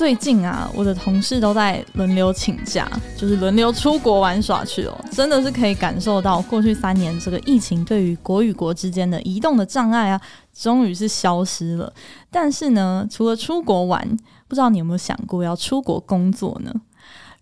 [0.00, 10.18] 最近啊，我的同事都在轮流请假，就是轮流出国玩耍去哦，真的是可以感受到过去三年这个疫情对于国与国之间的移动的障碍啊，
[10.54, 11.92] 终于是消失了。
[12.30, 14.16] 但是呢，除了出国玩，
[14.48, 16.72] 不知道你有没有想过要出国工作呢？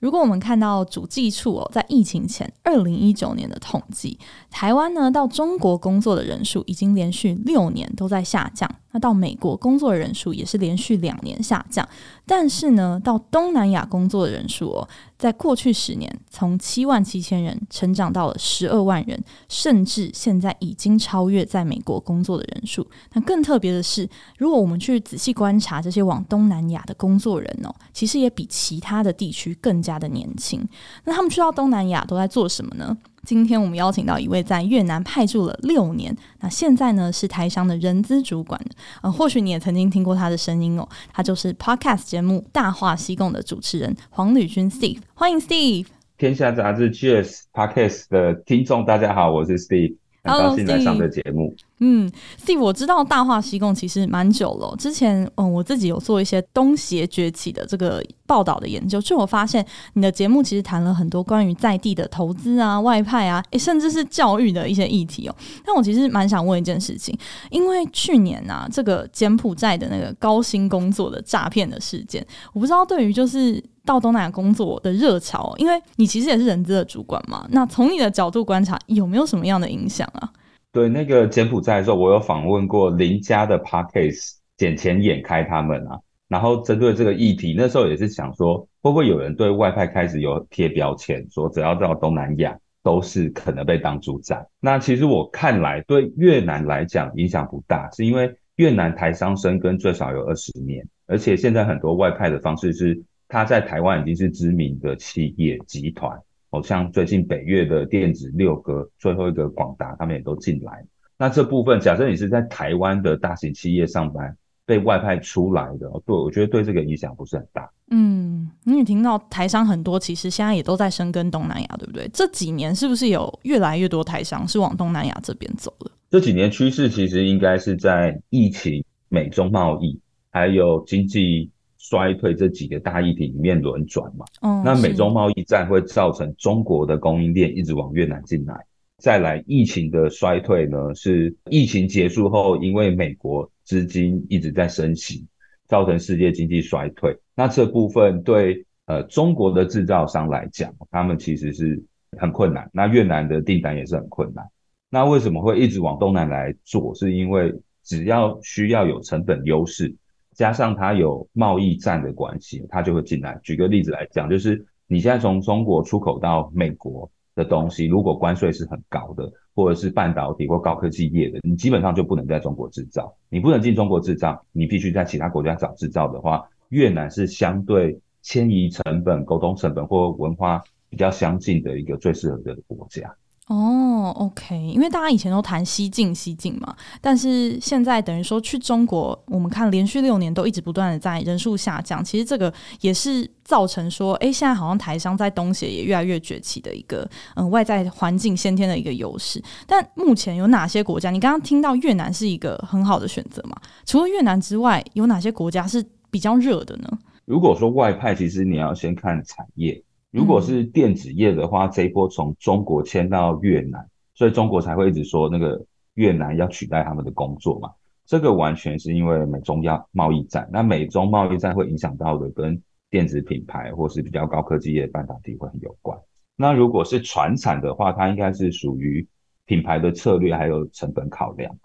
[0.00, 4.18] 如果我们看到主计处哦，在疫情前二零一九年的统计，
[4.50, 8.68] 台湾呢到中国工作的人数已经连续六年都在下降。
[8.98, 11.88] 到美国工作的人数也是连续两年下降，
[12.26, 22.86] 但是呢，到东南亚工作的人数哦，在过去十年从七万七千人成长到了十二万人，甚至现在已经超越在美国工作的人数。
[23.12, 30.66] 那更特别的是，如果我们去仔细观察这些往东南亚的工作人哦，其实也比其他的地区更加的年轻。
[31.04, 32.96] 那他们去到东南亚都在做什么呢？
[33.24, 38.58] 今天我们邀请到一位在越南派驻了六年，那现在呢是台商的人资主管。
[39.02, 45.86] 呃，或许你也曾经听过他的声音哦，他就是 Podcast 节目《大话西贡》的主持人黄旅军 Steve，欢迎 Steve。
[46.16, 49.96] 天下杂志 Cheers Podcast 的听众，大家好，我是 Steve。
[50.28, 51.54] 很高兴来上的节目。
[51.80, 52.10] 嗯
[52.44, 54.74] ，Steve，我知道大话西贡其实蛮久了。
[54.76, 65.34] 之前，嗯，我自己有做一些东协崛起的这个报道的研究，就我发现你的节目其实谈了很多关于在地的投资啊、外派啊，诶，甚至是教育的一些议题哦。
[65.64, 67.16] 但我其实蛮想问一件事情，
[67.50, 80.30] 因为去年啊，这个柬埔寨的那个高薪工作的诈骗的事件，我不知道对于就是到东南亚工作的热潮，因为你其实也是人资的主管嘛，那从你的角度观察，有没有什么样的影响啊？
[80.70, 85.98] 对，那个柬埔寨的时候，我有访问过邻家的 p a r k a s 捡钱眼开他们啊。
[86.28, 94.36] 然后针对这个议题，那时候也是想说，会不会有人对外派开始有贴标签，说只要到东南亚都是可能被当猪仔。
[94.60, 106.18] 那其实我看来，对越南来讲影响不大，是因为越南台商生根最少有二十年，而且现在很多外派的方式是，他在台湾已经是知名的企业集团。
[106.50, 110.82] 哦，像最近北越的电子六哥，最后一个广达，他们也都进来。
[111.18, 114.34] 那这部分，假设你是在台湾的大型企业上班，
[114.64, 117.70] 被外派出来的，对，我觉得对这个影响不是很大。
[117.90, 122.08] 嗯，你也听到台商很多，其实现在也都在深耕东南亚，对不对？
[122.14, 125.92] 这几年是不是有越来越多台商是往东南亚这边走了？
[126.08, 130.00] 这几年趋势其实应该是在疫情、美中贸易，
[130.30, 131.50] 还有经济。
[131.88, 138.54] 衰退这几个大议题里面轮转嘛，哦，那美中贸易战会造成中国的供应链一直往越南进来。
[138.98, 145.26] 再来，疫情的衰退呢，是疫情结束后，因为美国资金一直在升息，
[145.66, 147.16] 造成世界经济衰退。
[147.34, 151.82] 那这部分对呃中国的制造商来讲，他们其实是
[152.18, 152.68] 很困难。
[152.72, 154.44] 那越南的订单也是很困难。
[154.90, 156.94] 那为什么会一直往东南来做？
[156.94, 159.94] 是因为只要需要有成本优势。
[160.38, 163.40] 加上它有贸易战的关系，它就会进来。
[163.42, 173.12] 举个例子来讲，就是你现在从中国出口到美国的东西，如果关税是很高的，或者是半导体或高科技业的，你基本上就不能在中国制造。
[173.28, 183.12] 你不能进中国制造，你必须在其他国家找制造的话，越南是相对迁移成本、沟通成本或文化比较相近的一个最适合的国家。
[183.48, 199.42] 哦，OK，因为大家以前都谈西进西进嘛，但是现在等于说去中国，我们看连续六年都一直不断的在人数下降，其实这个也是造成说，哎，现在好像台商在东协也越来越崛起的一个，嗯，外在环境先天的一个优势。
[199.66, 201.10] 但目前有哪些国家？
[201.10, 203.56] 你刚刚听到越南是一个很好的选择嘛？
[203.86, 206.98] 除了越南之外，有哪些国家是比较热的呢？
[207.24, 209.82] 如果说外派，其实你要先看产业。
[210.10, 215.62] 如果是电子业的话，这一波从中国迁到越南，所以中国才会一直说那个
[215.94, 217.70] 越南要取代他们的工作嘛。
[218.06, 225.98] 这个完全是因为美中要贸易战，那美中贸易战会影响到的跟电子品牌或是比较高科技业半导体会很有关。
[226.36, 229.06] 那如果是传产的话，它应该是属于
[229.44, 231.56] 品牌的策略还有成本考量，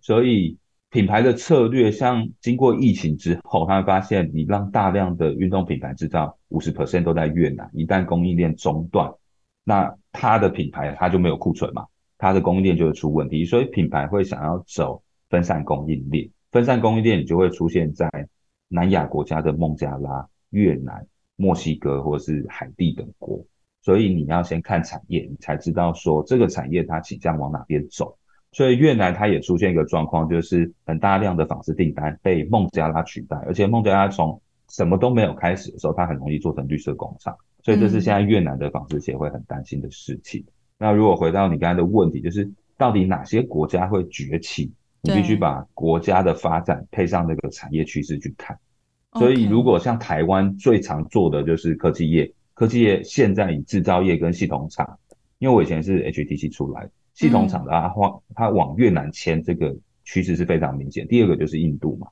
[0.00, 0.56] 所以。
[0.90, 9.12] 品牌的策略，像经过疫情之后，他们发现你让大量的运动品牌制造五十 percent 都在越南，一旦供应链中断，
[9.64, 11.86] 那它的品牌它就没有库存嘛，
[12.16, 18.10] 它的供应链就会出问题，所以品牌会想要走分散供应链，分散供应链你就会出现在
[18.68, 21.06] 南亚国家的孟加拉、越南、
[21.36, 23.44] 墨西哥或是海地等国，
[23.82, 28.17] 所以你要先看产业，你才知道说这个产业它倾向往哪边走。
[28.52, 40.40] 所以越南它也出现一个状况，就是很大量的纺织订单被孟加拉取代，而且孟加拉从什么都没有开始的时候，它很容易做成绿色工厂，所以这是现在越南的纺织协会很担心的事情。
[40.40, 44.72] 嗯、那如果回到你刚才的问题，就是到底哪些国家会崛起？
[45.00, 48.58] 你必须把国家的发展配上那个产业趋势去看。
[49.12, 54.98] 所以如果像台湾最常做的就是科技业，科技业现在以制造业跟系统厂，
[55.38, 56.90] 因为我以前是 HTC 出来的。
[57.18, 59.74] 系统厂的啊，往它往越南迁，这个
[60.04, 61.04] 趋势是非常明显。
[61.08, 62.06] 第二个就是印度嘛，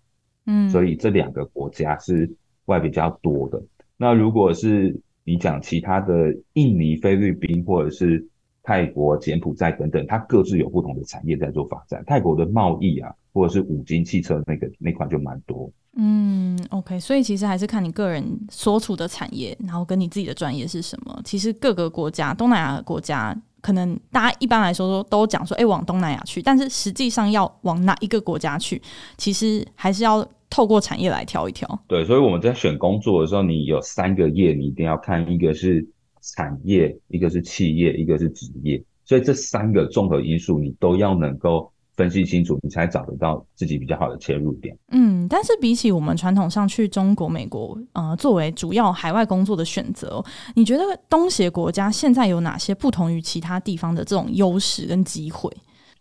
[0.46, 2.28] 嗯，所以这两个国家是
[2.64, 3.62] 外比较多的。
[3.96, 8.26] 那如果是你讲其他的印尼、菲律宾或者是
[8.64, 12.02] 泰国、柬埔寨等等，它各自有不同的产业在做发展。
[12.04, 15.70] 泰国的贸易啊，或者是五金、汽车那个那块就蛮多。
[15.94, 21.20] 嗯，OK，所以其实还是看你个人所处的产业，然后跟你自己的专业是什么。
[21.24, 23.40] 其实各个国家，东南亚的国家。
[23.60, 28.80] 可能大家一般来说都都讲说，哎、往东南亚去，但是实际上要往哪一个国家去，
[29.16, 31.68] 其实还是要透过产业来挑一挑。
[31.86, 35.86] 对，所以我们在选工作的时候，你有三个业，你一定要看，一个是
[36.20, 41.72] 产业，一个是企业，一个是职业，所以这三个综合因素，你都要能够。
[41.96, 44.76] 分析清楚，你才找得到自己比较好的切入点。
[44.92, 50.22] 嗯，但是比起我们传统上去中国、美国，呃，作为主要海外工作的选择，
[50.54, 55.50] 你觉得东协国家现在有哪些不同于其他地方的这种优势跟机会？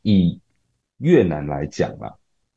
[0.01, 0.39] 以
[0.99, 2.13] 越南来讲吧，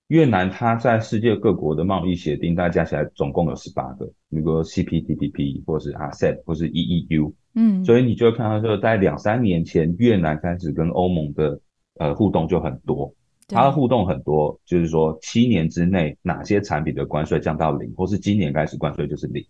[0.08, 7.32] 越南它在世界各国的贸易协定，大家加起来总共有十八个，比如说 CPTPP 或是 RCEP 或是 EEU。
[7.54, 11.60] 嗯，所以你就会看到说，在两三年前，越南开始跟欧盟的
[11.98, 13.12] 呃互动就很多。
[13.48, 19.42] 它的互动很多，就是说七年之内哪些产品的关税降到零，或是今年开始关税就是零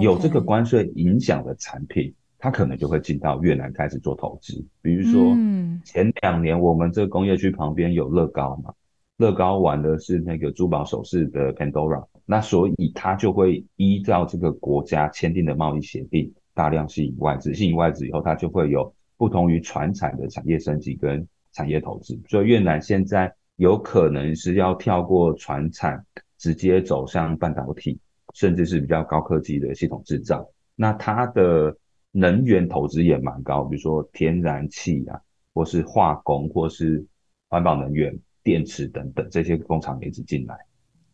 [0.00, 4.64] 有这个关税影响的产品，它可能就会进到越南开始做投资。
[4.80, 5.36] 比如说，
[5.84, 8.72] 前两年我们这个工业区旁边有乐高嘛，
[9.18, 21.28] 乐高玩的是那个珠宝首饰的 Pandora，那所以它就会依照这个国家签订的贸易协定，大量吸引外资，吸引外资以后，它就会有不同于传产的产业升级跟。
[21.58, 26.00] 产业投资，所以越南现在有可能是要跳过船产，
[26.38, 27.98] 直接走向半导体，
[28.32, 30.48] 甚至是比较高科技的系统制造。
[30.76, 31.76] 那它的
[32.12, 35.18] 能源投资也蛮高，比如说天然气啊，
[35.52, 37.04] 或是化工，或是
[37.48, 40.56] 环保能源、电池等等这些工厂也一直进来。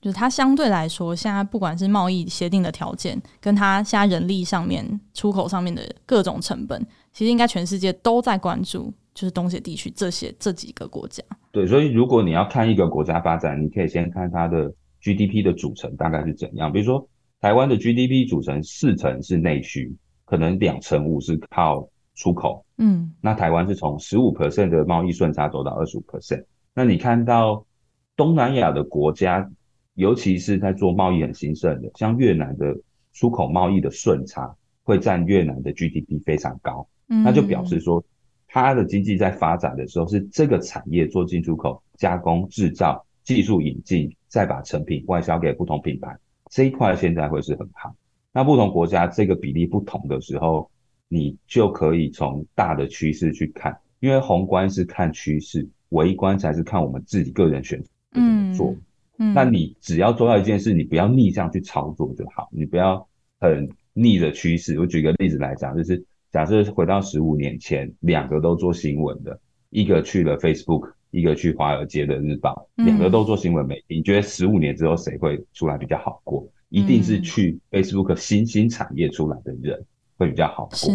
[0.02, 8.92] 就是它相对来说，现在不管是贸易协定的条件，跟它现在人力上面、出口上面的各种成本，其实应该全世界都在关注。
[9.14, 11.22] 就是东协地区这些这几个国家，
[11.52, 14.68] 对，所以如果你要看一个国家发展，你可以先看它的
[15.00, 16.72] GDP 的组成大概是怎样。
[16.72, 17.08] 比如说，
[17.40, 19.94] 台湾的 GDP 组成四成是内需，
[20.24, 22.66] 可能两成五是靠出口。
[22.78, 26.44] 嗯，那台湾是从十五 percent 的贸易顺差走到二十五 percent。
[26.74, 27.64] 那你看到
[28.16, 29.48] 东南亚的国家，
[29.94, 32.74] 尤其是在做贸易很兴盛的，像越南的
[33.12, 38.04] 出口贸易的顺差会占越南的 GDP 非常高，嗯，那就表示说。
[38.54, 46.16] 它的经济在发展的时候，是这个产业做进出口、加工、制造、技术引进，再把成品外销给不同品牌，
[46.52, 47.92] 这一块现在会是很好。
[48.32, 50.70] 那不同国家这个比例不同的时候，
[51.08, 58.70] 你就可以从大的趋势去看，因为宏观是看趋势，微观才是看我们自己个人选择怎么做。
[59.18, 63.04] 嗯，嗯，那你只要做到一件事，你不要逆向去操作就好，你不要
[63.40, 64.78] 很逆着趋势。
[64.78, 66.06] 我举个例子来讲，就是。
[66.34, 69.38] 假设回到十五年前，两个都做新闻的，
[69.70, 76.44] 一个去了 Facebook，一个去华尔街的日报，两个都做新闻媒体，你觉得十五年之后谁会出来比较好过？
[76.70, 79.80] 一定是去 Facebook 新兴产业出来的人
[80.16, 80.92] 会比较好过。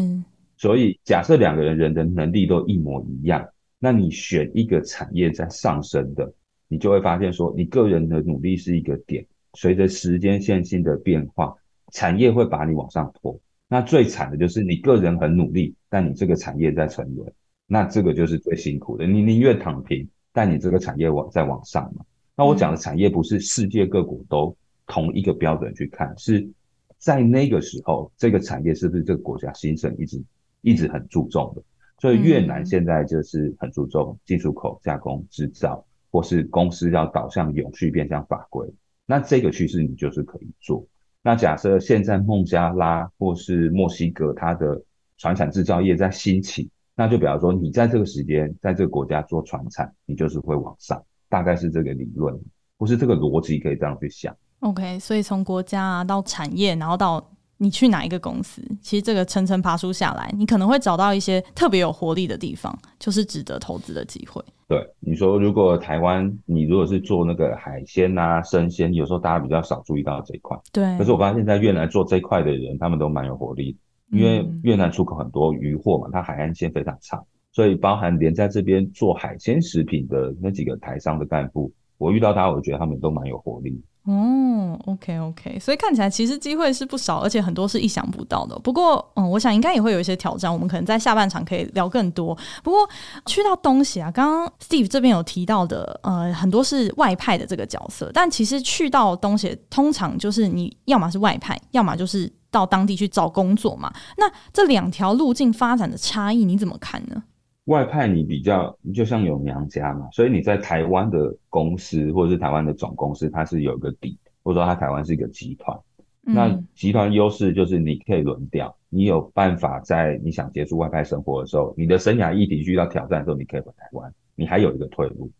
[0.57, 3.47] 所以假设两个人人的能力都一模一样，
[3.79, 6.33] 那你选一个产业在上升的，
[6.67, 11.55] 你就会发现说，你个人的努力是一个点，随着时间线性的变化，
[11.93, 13.39] 产业会把你往上拖。
[13.71, 17.31] 那最惨的就是你个人很努力，但你这个产业在沉沦，
[17.67, 19.05] 那这个就是最辛苦的。
[19.05, 22.03] 你宁愿躺平，但你这个产业往在往上嘛。
[22.35, 24.57] 那我讲的产业不是世界各国都
[24.87, 26.49] 同一个标准去看，是
[26.97, 30.23] 在那个时候这个产业是不是这个国家兴盛一直
[30.61, 31.61] 一直很注重的。
[31.99, 38.67] 所以越南现在就是很注重进出口、加工、制造，或是公司要导向永续变相法规，
[39.05, 40.87] 那这个趋势你就是可以做。
[41.21, 44.81] 那假设现在孟加拉或是墨西哥，它的
[45.17, 52.33] 船产制造业在兴起，那就比方说你在这个时间，在这个国家做船产，你就是会往上，大概是这个理论，
[52.77, 54.35] 不是这个逻辑可以这样去想。
[54.61, 64.41] OK，所以从国家啊到产业，然后到你去哪一个公司，其实这个层层爬梳下来，你可能会找到一些特别有活力的地方，就是值得投资的机会。
[64.65, 70.57] 对，你说如果台湾，你如果是做那个海鲜啊、生鲜，有时候大家比较少注意到这一块。
[70.71, 70.97] 对。
[70.97, 73.73] 可是我发现，在越南做这一块的人，他们都蛮有活力
[74.09, 83.81] 的，因为越南出口很多渔货嘛，它海岸线非常长，所以包含连在这边做海鲜食品的那几个台商的干部，我遇到他，我觉得他们都蛮有活力。
[84.11, 88.57] 哦，OK OK，所以看起来其实机会是不少，而且很多是意想不到的。
[88.57, 92.35] 不过，嗯，我想应该也会有一些挑战，我们可能在下半场可以聊更多。
[92.63, 92.89] 不过，
[93.27, 103.93] 去到东西啊，刚刚 Steve 这边有提到的，呃，很多是外派的这个角色，但其实去到东西，通常就是你要么是外派，要么就是到当地去找工作嘛。
[104.17, 107.21] 那这两条路径发展的差异，你怎么看呢？
[107.69, 115.79] 外派你比较，你就像有娘家嘛，所以你在台湾的公司或者是台湾的总公司，它是有一个底，或者说它台湾是一个集团。
[116.25, 125.31] 嗯、那集团优势就是你可以轮调，你有办法在你想结束外派生活的时候，你的生涯议题遇到挑战的时候，你可以回台湾，你还有一个退路。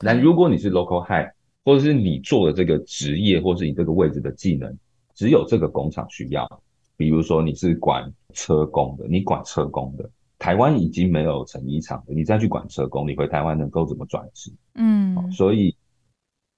[0.00, 1.28] 那如果你是 local high，
[1.64, 4.78] 或者是你做的这个职业，或是你这个位置的技能，
[5.12, 6.48] 只有这个工厂需要，
[6.96, 10.08] 比如说你是管车工的，你管车工的。
[10.38, 14.52] 台湾已经没有成衣厂了，你再去管车工，你回台湾能够怎么转职？
[14.74, 15.76] 嗯，所以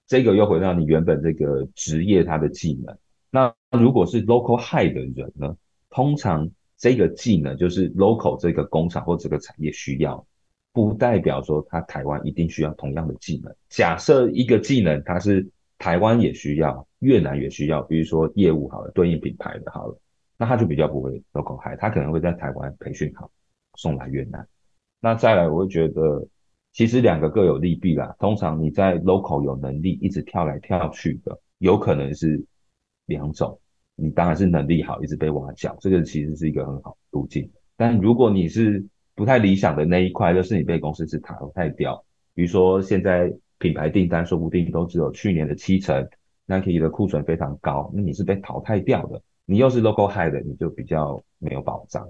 [0.07, 2.97] 这个又回到你原本这个职业它的技能。
[3.31, 5.57] 那如果是 local high 的人呢？
[5.89, 10.27] 通常这个技能就是 local 这个工厂或这个产业需要，
[10.73, 13.55] 不代表说他台湾一定需要同样的技能。
[13.71, 19.99] 假设一个技能它是台湾也需要，越南也需要，比如说业务好了，对应品牌的好了，
[20.37, 23.31] 那他就比较不会 local high，他可能会在台湾培训好。
[23.77, 24.47] 送来越南，
[25.01, 26.27] 那再来，我会觉得
[26.73, 28.15] 其实两个各有利弊啦。
[28.19, 32.45] 通常你在 local 有能力一直跳来跳去的，有可能是
[33.07, 33.59] 两种。
[33.99, 37.51] 你当然是能力好，一直被挖角，这个其实是一个很好的途径。
[37.79, 42.05] 但如果你是不太理想的那一块，就是你被公司是淘汰掉。
[42.35, 46.07] 比如说现在品牌订单说不定都只有去年的七成
[46.45, 49.23] ，Nike 的库存非常高，那你是被淘汰掉的。
[49.47, 52.07] 你又是 local high 的，你就比较没有保障。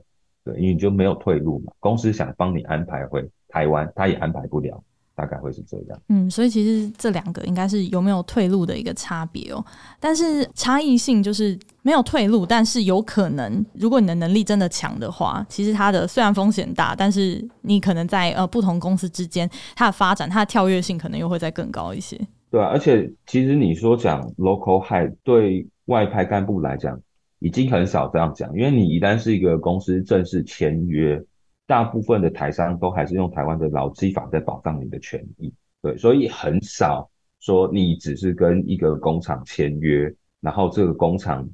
[0.47, 1.73] 对，因为你就没有退路嘛。
[1.81, 4.81] 公司想帮你安排回台湾，他也安排不了，
[5.17, 6.01] 大概会是这样。
[6.09, 9.65] 嗯，所以其实这两个应该是有没有退路的一个差别哦。
[9.99, 22.17] 但是差异性就是没有退路，但是有可能，如果你的能力真的强的话，其实它的虽然风险大，但是你可能在呃不同公司之间，它的发展，它的跳跃性可能又会再更高一些。
[22.53, 26.97] 对啊，而且其实你说讲 local high 对外派干部来讲。
[27.39, 31.23] 已经很少这样讲，因为你一旦是一个公司正式签约，
[31.67, 35.53] 大部分的台商都还是用台湾的劳基法在保障你的权益，
[35.83, 41.47] 对，所以很少说你只是跟一个工厂签约，然后这个工厂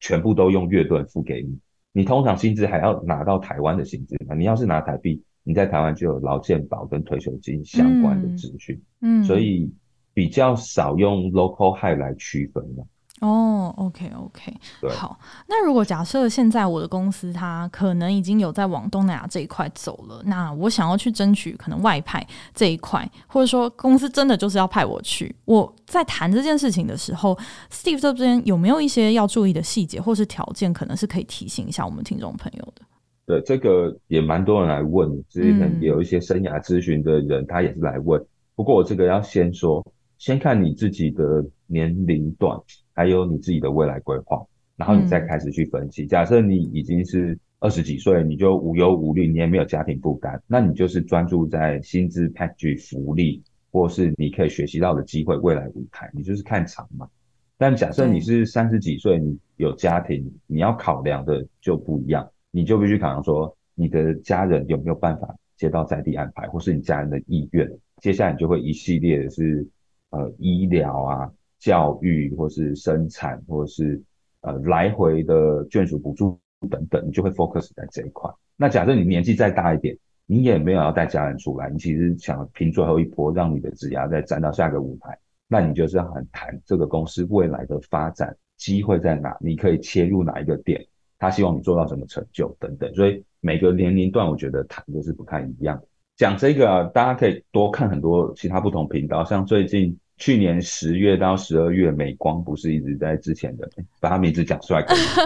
[0.00, 1.56] 全部都用月盾付给你，
[1.92, 9.72] 你通常薪资还要拿到台湾的薪资嘛，你要是拿台币，你在台湾就有劳健保跟退休金相关的资讯，嗯，所以
[10.12, 12.84] 比较少用 local high 来区分嘛。
[13.20, 14.54] 哦、oh，OK OK，
[14.90, 15.18] 好。
[15.48, 27.36] 那如果假设现在我的公司它可能已经有在往东南亚这一块走了，那我想要去争取可能外派这一块，或者说公司真的就是要派我去，我在谈这件事情的时候
[27.72, 32.82] ，Steve 这边有没有一些要注意的细节或是条件，可能是可以提醒一下我们听众朋友的？
[33.26, 38.24] 对，这个也蛮多人来问，之前有一些生涯咨询的人，他也是来问。
[38.54, 39.84] 不过我这个要先说，
[40.18, 42.58] 先看你自己的年龄段。
[42.98, 46.02] 还有你自己的未来规划，然后你再开始去分析。
[46.02, 53.40] 嗯、假设你已经是二十几岁，你就无忧无虑，你也没有家庭负担，那你就是专注在薪资、package、福利，
[53.70, 57.08] 或是你可以学习到的机会、未来舞台，你就是看长嘛。
[57.56, 67.70] 但假设你是三十几岁，你有家庭，你要考量的就不一样，你就必须考量说你的家人有没有办法接到在地安排，或是你家人的意愿。
[68.02, 69.64] 接下来你就会一系列的是
[70.10, 71.30] 呃医疗啊。
[71.58, 74.00] 教育，或是生产，或是
[74.42, 76.38] 呃来回的眷属补助
[76.70, 78.30] 等等，你就会 focus 在这一块。
[78.56, 79.96] 那假设你年纪再大一点，
[80.26, 90.84] 你也没有要带家人出来，你其实想拼最后一波，让你的职涯再站到下个舞台，那你就是要很谈这个公司未来的发展机会在哪，你可以切入哪一个点，
[91.18, 92.94] 他希望你做到什么成就等等。
[92.94, 95.82] 所以每个年龄段，我觉得谈的是不太一样。
[96.16, 99.98] 讲这个，大家可以多看很多其他不同频道，像最近。
[100.18, 103.70] 去年十月到十二月，美光不是一直在之前的，
[104.00, 104.84] 把他名字讲出来。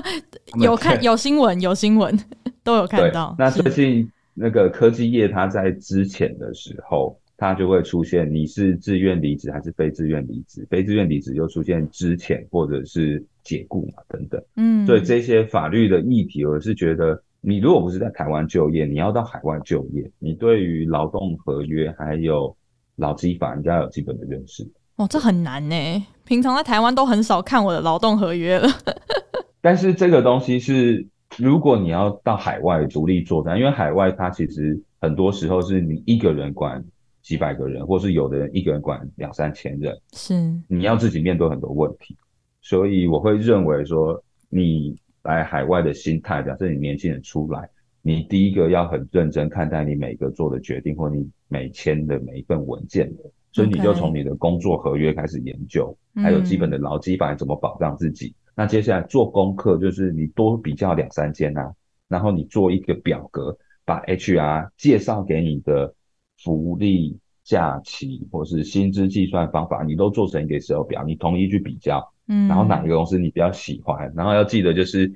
[0.62, 2.16] 有看有新闻，有新闻
[2.62, 3.34] 都有看到。
[3.38, 14.42] 那最近那个科技业，它在之前的时候，它就会出现你是自愿离职还是非自愿离职，非自愿离职又出现之前或者是解雇嘛等等。
[14.56, 22.54] 嗯，所以这些法律的议题，我是觉得，你如果不是在台湾就业，你要到海外就业，你对于劳动合约还有。
[22.96, 24.70] 劳基法应该要有基本的认识。
[24.96, 28.68] 哦，这很难呢，平常在台湾都很少看我的劳动合约了。
[29.60, 31.06] 但是这个东西是，
[31.38, 36.84] 如果你要到海外独立作战，因为海外它其实很多时候是你一个人管
[37.22, 40.34] 几百个人，或是有的人一个人管两三千人，是
[40.68, 42.16] 你要自己面对很多问题。
[42.60, 47.68] 所以我会认为说，你来海外的心态，假设你年轻人出来，
[48.02, 53.22] 你第一个要很认真看待你每个做的决定，或你每签的每一份文件的。
[53.52, 58.28] 所以你就从你的工作合约开始研究.还有基本的劳基法怎么保障自己。
[58.28, 61.72] 嗯、那接下来做功课，就是你多比较两三间啊，
[62.08, 65.94] 然后你做一个表格，把 HR 介绍给你的
[66.42, 72.12] 福利、假期或是薪资计算方法，你都做成一个 Excel 表，你统一去比较。
[72.28, 74.12] 嗯，然后哪一个公司你比较喜欢？
[74.16, 75.12] 然后要记得，就是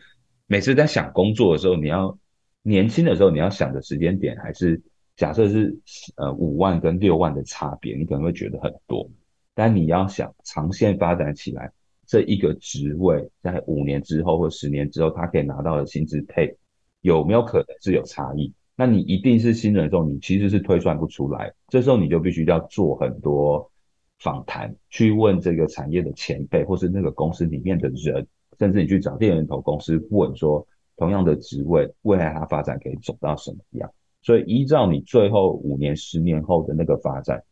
[0.46, 2.18] 每次在想工作的时候，你要
[2.66, 4.82] 年轻的时候你要想的时间点还是。
[5.16, 5.74] 假设是
[6.16, 9.08] 呃五万跟六万的差别，你可能会觉得很多，
[9.54, 11.72] 但你要想长线发展起来，
[12.06, 16.54] 这一个职位在五年之后或十年之后，他可以拿到的薪资配
[17.00, 18.52] 有没有可能是有差异？
[18.76, 23.70] 那你一定是新人的时候，你其实是推算不出来，这时候你就必须要做很多
[24.18, 28.26] 访谈，去问这个产业的前辈，或是那个公司里面的人，
[28.58, 33.90] 甚至你去找猎人头公司问说，同样的职位，未来它发展可以走到什么样？
[34.22, 37.42] 所以依照你最后五年、十年后的那个发展，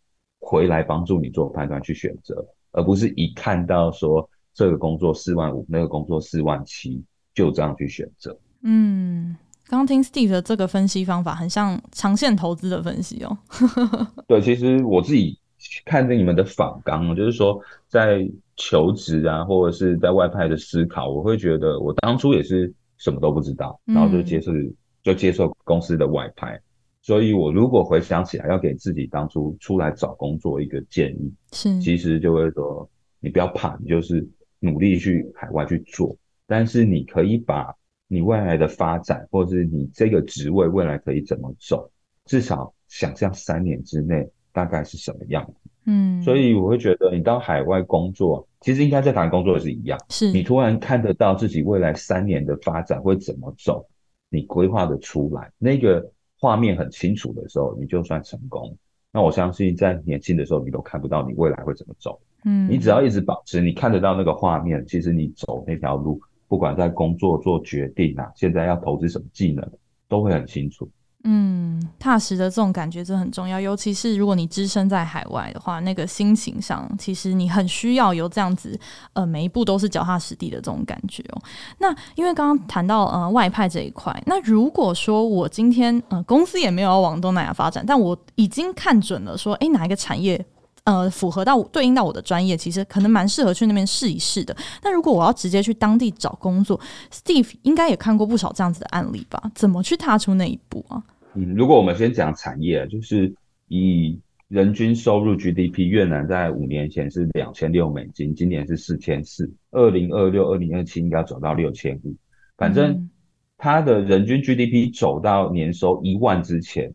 [0.40, 8.36] 回来帮助你做判断去选择，而不是一看到说这个工作四万五，那个工作四万七，就这样去选择。
[8.62, 9.36] 嗯，
[9.68, 13.38] 刚听 Steve 的这个分析方法，很像长线投资的分析哦。
[14.26, 15.38] 对，其实我自己
[15.84, 24.52] 看着你们的访纲，就是说在求职啊，或者是在外派的思考，我会觉得我当初也是什么都不知道，然后就接受。
[24.52, 26.58] 嗯就接受公司的外派，
[27.02, 32.88] 所以我如果回想起来，要给自己当初出来找工作一个建议，是其实就会说，
[33.20, 34.26] 你不要怕，你就是
[34.60, 36.16] 努力去海外去做，
[36.46, 37.70] 但是你可以把
[38.08, 41.90] 你未来的发展，或者是你这个职位未来可以怎么走，
[42.24, 45.70] 至少想象三年之内大概是什么样子。
[45.86, 53.86] 嗯，所以我会觉得，你到海外工作，其实应该在台湾工作也是一样，是你突然看得到自己未来三年的发展会怎么走。
[54.30, 58.76] 你规划的出来，那个画面很清楚的时候，你就算成功。
[59.12, 62.20] 那我相信，在年轻的时候，你都看不到你未来会怎么走。
[62.44, 69.64] 嗯，你只要一直保持你看得到那个画面，其实你走那条路，不管在工作做决定啊，现在要投资什么技能，
[70.08, 70.90] 都会很清楚。
[71.26, 78.78] 嗯，踏实的这种感觉真的很重要，尤其是如果你置身在海外的话，那个心情上，其实你很需要有这样子，
[79.14, 81.40] 呃，每一步都是脚踏实地的这种感觉哦。
[81.78, 90.44] 那因为刚刚谈到呃外派这一块，那如果说我今天呃公司也没有要往东南亚发展，但我已经看准了说，诶，哪一个产业？
[90.84, 94.54] 呃，符合到对应到我的专业，其实可能蛮适合去那边试一试的。
[94.82, 96.78] 但如果我要直接去当地找工作
[97.10, 99.42] ，Steve 应该也看过不少这样子的案例吧？
[99.54, 101.02] 怎么去踏出那一步啊？
[101.34, 103.34] 嗯，如果我们先讲产业，就是
[103.68, 112.14] 以人均收入 GDP，越南在五年前是两千六美金，今年是四千四，二零二六、二零二七应该要走到六千五。
[112.56, 113.10] 反正
[113.58, 116.94] 它的人均 GDP 走到年收一万之前，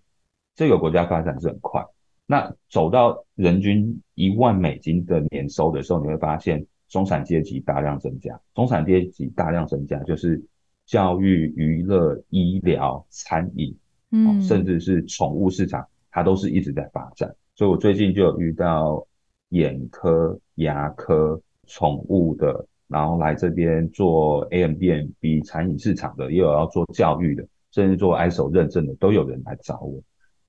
[0.55, 1.83] 这个国家发展是很快。
[2.25, 8.39] 那走到人均一万美金的年收的时候，你会发现中产阶级大量增加。
[8.53, 10.41] 中产阶级大量增加，就是
[10.85, 13.75] 教育、娱乐、医疗、餐饮，
[14.11, 17.33] 嗯，甚至是宠物市场，它都是一直在发展。
[17.55, 19.05] 所以我最近就有遇到
[19.49, 30.01] 眼科、牙科、宠物的，然后来这边做 Airbnb 餐饮市场的，也有要做教育的，甚至做 ISO 认证的，都有人来找我。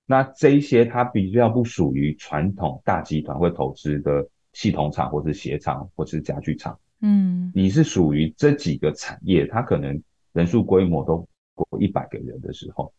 [0.07, 6.79] 那这一些它比较不属于传统大集团会投资的系统厂，或是鞋厂，或是家具厂。
[7.01, 12.93] 嗯，你是属于这几个产业，它可能人数规模都过一百个人的时候，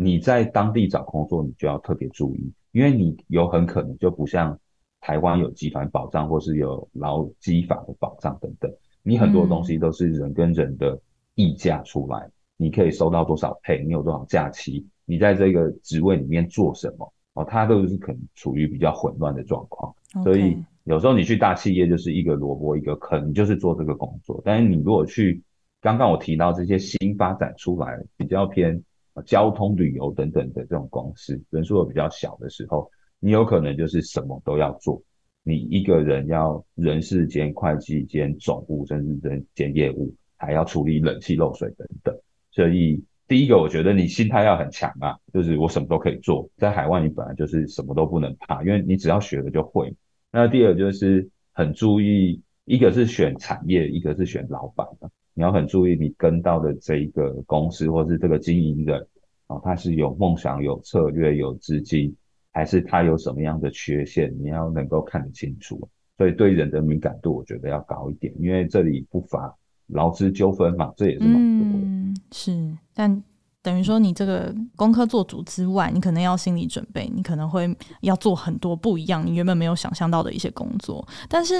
[0.00, 4.56] 你在当地找工作，你就要特别注意，因为你有很可能就不像
[5.00, 11.00] 台湾有集团保障，或是有劳基法的保障等等，你很多东西都是人跟人的
[11.34, 14.86] 议价出来，嗯、你可以收到多少 pay，你有多少假期。
[15.04, 17.12] 你在这个职位里面做什么？
[17.34, 24.40] 哦，它都是可能处于比较混乱的状况.所以有时候你去大企业就是一个萝卜一个坑，你就是做这个工作。
[24.44, 25.42] 但是你如果去
[25.80, 28.82] 刚刚我提到这些新发展出来比较偏
[29.22, 35.02] 交通旅游等等的这种公司，人数又比较小的时候，你有可能就是什么都要做。
[35.42, 42.18] 你一个人要人事兼会计兼总务，甚至兼兼业务，还要处理冷气漏水等等，
[42.50, 43.04] 所以。
[43.28, 46.48] 第一个，我觉得你心态要很强啊，就是我什么都可以做。
[46.56, 49.94] 在海外，你本来就是什么都不能怕，因为你只要学了就会。
[50.32, 55.10] 那第二就是很注意，一个是选产业，一个是选老板的。
[55.38, 59.06] 你要很注意你跟到的这一个公司或是这个经营人
[59.46, 62.12] 啊，他是有梦想、有策略、有资金，
[62.52, 65.88] 还是他有什么样的缺陷，你要能够看得清楚。
[66.16, 69.54] 所以对人的敏感度，我觉得要高一点，因为这里不乏。
[69.86, 71.86] 劳资纠纷嘛，这也是蛮多的。
[71.86, 73.22] 嗯，是，但
[73.62, 81.06] 等于说你这个功课做足之外，你可能要心理准备，你可能会要做很多不一样，你原本没有想象到的一些工作。
[81.26, 81.54] 但是，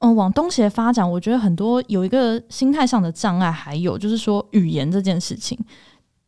[0.00, 5.58] 嗯，往东协发展，我觉得很多有一个心态上的障碍，还有就是说语言这件事情，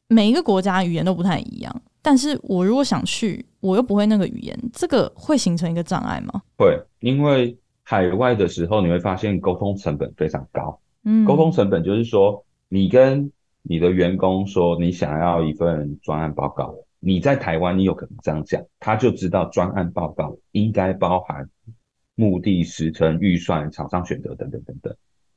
[0.09, 1.83] 每一个国家语言都不太一样。
[2.03, 6.43] 但是我如果想去，我又不会那个语言，这个会形成一个障碍吗？
[6.57, 10.81] 会，因为海外的时候，你会发现沟通成本非常高。
[11.05, 13.31] 嗯，沟通成本就是说，你跟
[13.63, 21.49] 你的员工说你想要一份专案报告，你在台湾你有可能这样讲，他就知道专案报告应该包含
[22.21, 24.95] 目的、时程、预算、厂商选择等等等等。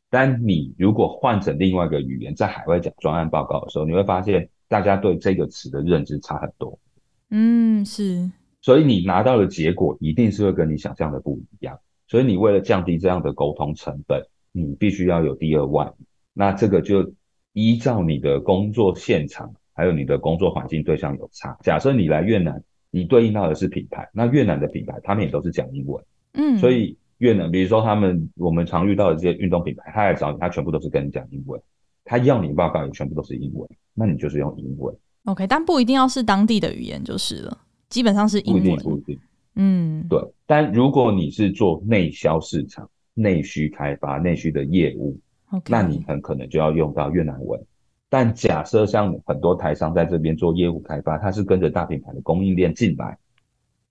[0.10, 6.78] 但你如果换成另外一个语言，在海外讲专案报告的时候，你会发现大家对这个词的认知差很多。
[7.30, 8.30] 嗯，是。
[8.62, 11.80] 所以你拿到的结果一定是会跟你想象的不一样。
[12.08, 14.22] 所以你为了降低这样的沟通成本。
[14.56, 17.12] 你必须要有第二外语，那这个就
[17.54, 21.58] 依照你的工作现场，还有你的工作环境对象有差。
[21.64, 31.62] 假设你来越南，你对应到的是品牌，那越南的品牌他们也都是讲英文，嗯，所以越南，比如说他们我们常遇到的这些运动品牌，他来找你，他全部都是跟你讲英文，
[32.04, 34.96] 他要你报告也全部都是英文，那你就是用英文。
[35.26, 37.58] OK，但不一定要是当地的语言就是了，
[37.90, 38.64] 基本上是英文。
[38.64, 39.20] 不一定，不一定。
[39.56, 40.20] 嗯，对。
[40.46, 45.18] 但如果你是做内销市场，内需开发、内需的业务
[45.52, 45.70] ，Okay.
[45.70, 47.64] 那你很可能就要用到越南文。
[48.10, 53.18] 但假设像很多台商在这边做业务开发，他是跟着大品牌的供应链进来，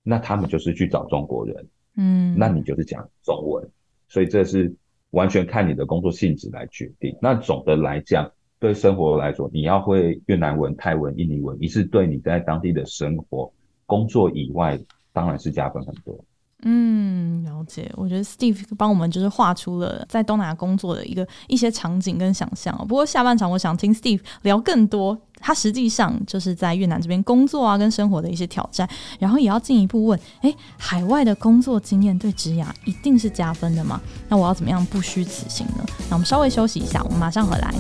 [0.03, 3.69] 那他们就是去找中国人，嗯，那你就是讲中文。
[4.09, 4.75] 所以这是
[5.11, 7.17] 完全看你的工作性质来决定。
[7.23, 13.53] 那总的来讲，对生活来说，你要会越南文、泰文、印尼文，一是对你在当地的生活、
[13.87, 14.79] 工作以外，
[15.13, 16.25] 当然是加分很多。
[16.65, 17.91] 嗯，了解。
[17.97, 22.77] 我觉得 Steve 帮我们就是画出了在东南亚工作的一个一些场景跟想象。
[22.87, 28.89] 不过下半场我想听 Steve 聊更多，他实际上就是在越南这边工作啊跟生活的一些挑战。
[29.19, 34.01] 然后也要进一步问，诶，海外的工作经验对职涯一定是加分的吗？
[34.29, 35.85] 那我要怎么样不虚此行呢？
[36.09, 37.75] 那我们稍微休息一下，我们马上回来。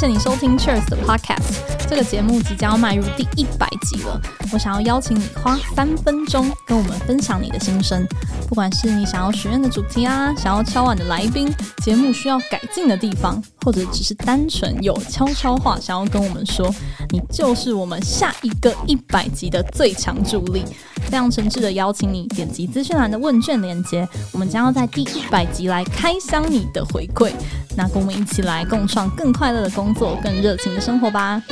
[0.00, 1.42] 谢谢你收听 Cheers 的 Podcast，
[1.86, 4.18] 这个节目即将要迈入第一百集了。
[4.50, 8.02] 我想要邀请你花三分钟跟我们分享你的心声，
[8.48, 16.74] 不管是你想要许愿的主题啊，想要敲碗的来宾，节目需要改进的地方，或者只是单纯有悄悄话想要跟我们说，
[17.10, 20.64] 你就是我们下一个一百集的最强助力。
[21.10, 27.32] 非常诚挚的邀请你点击资讯栏的问卷链接，我们将要在第一百集来开箱你的回馈。
[27.76, 31.42] 那跟我们一起来共创更快乐的工作，更热情的生活吧。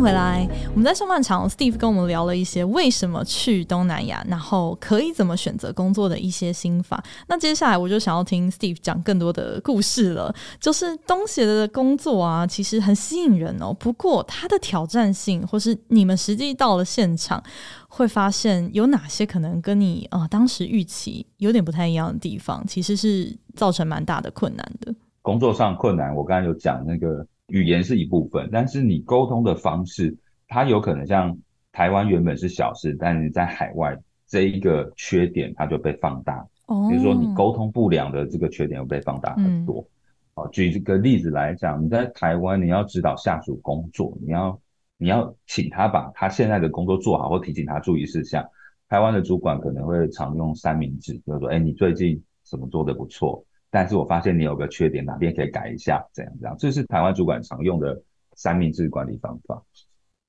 [0.00, 0.46] 回来。
[0.70, 7.02] 我们在上半场，Steve 跟我们聊了一些为什么去东南亚，然后可以怎么选择工作的一些心法。
[7.28, 10.34] 那接下来我就想要听 Steve 讲更多的故事了。
[10.60, 13.72] 就是东协的工作啊，其实很吸引人哦。
[13.72, 17.42] 不过它的挑战性，或是你们实际到了现场，
[17.88, 24.94] 会发现有哪些可能跟你啊、呃、当时预期有点不太一样的地方，其实是造成蛮大的困难的。
[25.22, 27.26] 工作上困难，我刚才有讲那个。
[27.48, 30.16] 语言是一部分，但是你沟通的方式，
[30.48, 31.36] 它有可能像
[31.72, 36.46] 台湾原本是小事，但是在海外这一个缺点，它就被放大。
[36.66, 39.86] 哦，比如说你沟通不良的这个缺点又被放大很多。
[40.34, 44.60] 好，嗯，举这个例子来讲，你在台湾你要指导下属工作，你要
[44.98, 48.44] 你要请他把他现在的工作做好，或提醒他注意事项。
[48.88, 53.44] 台湾的主管可能会常用三明治，就是说，哎，你最近什么做得不错？
[53.76, 56.02] 但是我发现你有个缺点，哪边可以改一下？
[56.14, 58.02] 这样这样，这是台湾主管常用的
[58.34, 59.62] 三明治管理方法。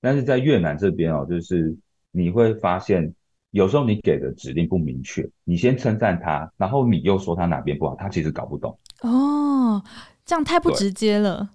[0.02, 1.74] 但是在越南这边哦，就是
[2.12, 3.16] 你会发现，
[3.52, 8.78] 有时候你给的指令不明确，你先称赞他，然后你又说他哪边不好，他其实搞不懂。
[9.02, 9.82] 哦，
[10.26, 11.50] 这样太不直接了。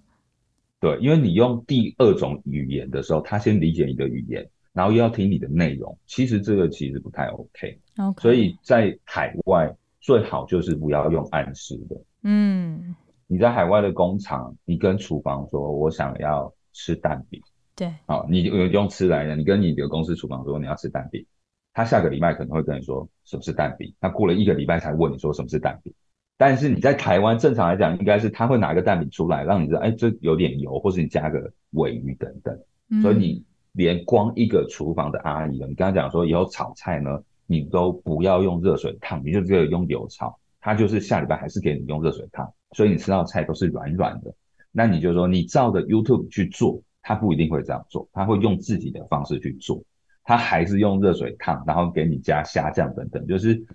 [0.79, 7.79] 对，对，因为你用第二种语言的时候，他先理解你的语言，然后又要听你的内容，其实这个其实不太 OK。
[7.99, 9.71] OK，所以在海外。
[10.03, 11.95] 最好就是不要用暗示的。
[12.23, 12.93] 嗯，
[13.25, 17.41] 你在海外的工厂，你跟厨房说：“我想要吃蛋饼。”
[17.73, 21.25] 对，好，你用用吃来的，你跟你的公司厨房说你要吃蛋饼，
[21.73, 25.93] 他下个礼拜可能会跟你说什么是蛋饼，他过了一个礼拜才问你说什么是蛋饼。
[26.37, 32.59] 但是你在台湾正常来讲，应该是他会拿个蛋饼出来，让你知道，哎，这有点油，或是你加个尾鱼等等。
[32.89, 44.33] 嗯、所以你连光一个厨房的阿姨，你刚刚讲说以后炒菜呢，你都不要用热水烫，你就只有用油炒，他就是下礼拜还是给你用热水烫，所以你吃到菜都是软软的。
[44.71, 49.83] 那你就说你照着 YouTube 去做，他不一定会这样做，他会用自己的方式去做，
[50.23, 53.65] 他还是用热水烫，然后给你加虾酱等等，就是。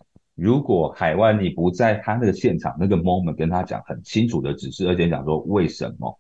[0.41, 6.17] 如果海外你不在他那个现场那个 moment 跟他讲很清楚的指示，而且讲说为什么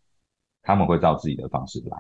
[0.64, 1.96] 他们会照自己的方式来，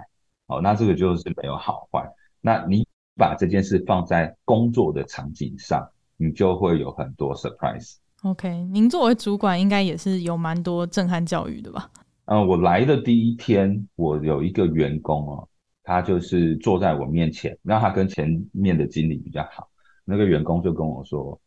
[0.48, 2.12] 哦，那这个就是没有好坏。
[2.40, 2.84] 那你
[3.18, 7.96] 把这件事放在工作的场景上，你就会有很多 surprise。
[8.22, 11.90] OK，您作为主管应该也是有蛮多震撼教育的吧？
[12.26, 15.48] 嗯，我来的第一天，我有一个员工哦，
[15.82, 19.68] 他就是坐在我面前，然后他跟前面的经理比较好，
[20.04, 21.38] 那个员工就跟我说。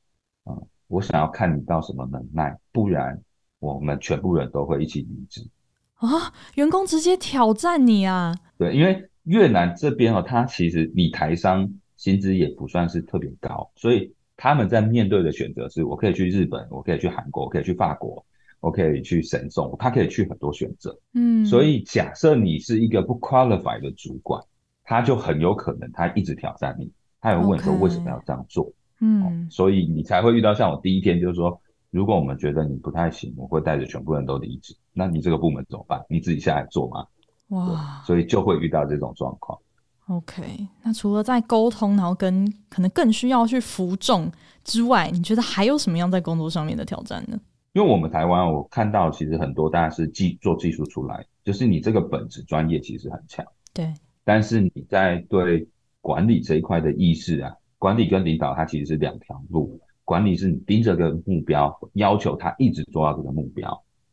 [0.45, 3.21] 嗯，我想要看你到什么能耐，不然
[3.59, 5.47] 我们全部人都会一起离职
[5.95, 6.33] 啊！
[6.55, 8.35] 员工直接挑战你啊？
[8.57, 18.25] 对，因为越南这边哦，他其实你台商薪资也不算是特别高，所以他们在面对的选择是：我可以去日本，我可以去韩国，我可以去法国，
[18.59, 20.97] 我可以去神送，他可以去很多选择。
[21.13, 24.43] 嗯，所以假设你是一个不 qualify 的主管，
[24.83, 28.73] 他就很有可能他一直挑战你，他有问说为什么要这样做。
[28.99, 34.75] 嗯，所以你才会遇到像我第一天就是说，如果我们觉得你不太行，我会带着全部人都离职。
[34.93, 36.03] 那你这个部门怎么办？
[36.09, 37.05] 你自己下来做吗？
[37.51, 39.57] 哇，所以就会遇到这种状况。
[40.07, 44.29] OK，那除了在沟通，然后跟可能更需要去服众
[44.63, 47.39] 之外，你觉得还有什么样在工作上面的挑战呢？
[47.73, 53.93] 因为我们台湾，我看到其实很多大家是技做技术出来，就是你这个本职专业其实很强，对，
[54.25, 55.65] 但是你在对
[56.01, 57.53] 管理这一块的意识啊。
[57.77, 59.79] 管理跟领导，它其实是两条路。
[60.05, 63.71] 管理是你盯着个目标，要求他一直做到这个目标；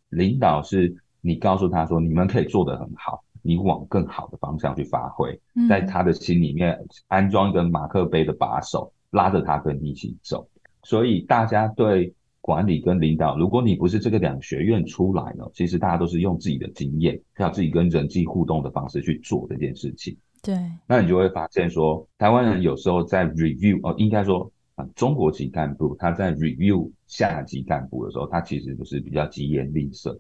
[0.09, 10.49] 领导是你告诉他说，你们可以做得很好，你往更好的方向去发挥，在他的心里面安装一个马克杯的把手，拉着他跟你一起走。
[10.83, 20.17] 所以大家对管理跟领导，如果你不是这个两学院出来呢，其实大家都是用自己的经验，靠自己跟人际互动的方式去做这件事情。
[20.41, 30.19] 对，那你就会发现说，台湾人有时候在 review 哦，应该说啊，中国籍干部他在 review 下级干部的时候，他其实就是比较疾言厉色。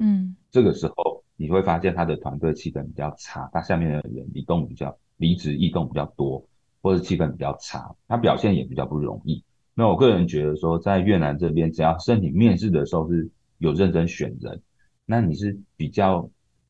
[0.00, 6.44] 嗯，这个时候你会发现他的团队气氛比较差，他下面的人移动比较离职异动比较多，
[6.82, 9.42] 或者气氛比较差，他表现也比较不容易。
[9.72, 14.60] 那我个人觉得说，在越南这边，只要是你面试的时候是有认真选人，
[15.06, 16.28] 那你是比较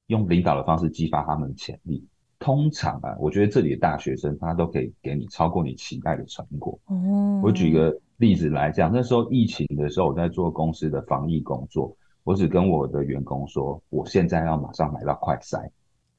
[0.09, 2.07] 用领导的方式激发他们的潜力。
[2.39, 6.79] 通常啊，我觉得这里的大学生他都可以给你超过你期待的成果。
[6.85, 11.97] 哦，我举个例子来讲，那时候疫情的时候，我在做公司的防疫工作，
[12.29, 15.67] 我只跟我的员工说，我现在要马上买到快筛，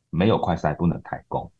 [0.09, 1.51] 没有快筛不能开工。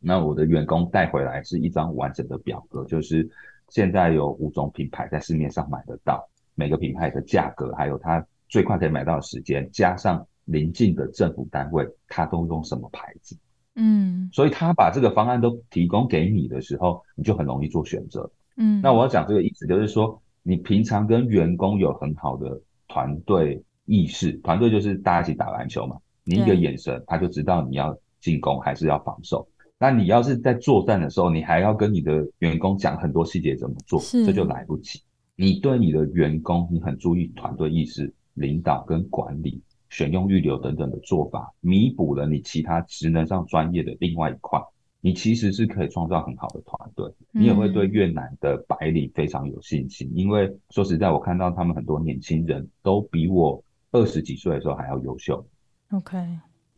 [0.00, 3.30] 那我的员工带回来是一张完整的表格，就是
[3.68, 13.38] 现在有五种品牌在市面上买得到，每个品牌的价格，还有它最快可以买到的时间，加上邻近的政府单位，它都用什么牌子。
[13.76, 18.28] 嗯，所以他把这个方案都提供给你的时候，你就很容易做选择。
[18.56, 23.62] 嗯，那我要讲这个意思，就是说你平常跟员工有很好的团队
[23.92, 29.46] 意识，团队就是大家一起打篮球嘛，你一个眼神他就知道你要进攻还是要防守。
[29.78, 35.00] 那你要是在作战的时候，你还要跟你的员工讲很多细节怎么做，这就来不及。
[35.36, 39.60] 你对你的员工，你很注意团队意识、领导跟管理。
[39.90, 44.58] 选用预留等等的做法，弥补了你其他职能上专业的另外一块，
[45.02, 47.12] 你其实是可以创造很好的团队。
[47.30, 55.46] 你也会对越南的白领非常有信心，因为说实在，我看到他们很多年轻人都比我二十几岁的时候还要优秀。
[55.92, 56.18] OK，